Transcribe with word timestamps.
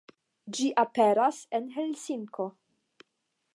Ĝi 0.57 0.69
aperas 0.83 1.43
en 1.59 1.69
Helsinko. 1.77 2.49